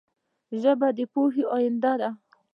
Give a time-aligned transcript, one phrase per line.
[0.61, 2.09] ژبه د پوهې آینه ده